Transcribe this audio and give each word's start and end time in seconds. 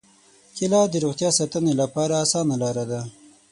کېله 0.55 0.79
د 0.89 0.95
روغتیا 1.03 1.29
ساتنې 1.37 1.73
لپاره 1.81 2.13
اسانه 2.23 2.55
لاره 2.61 2.85
ده. 2.91 3.01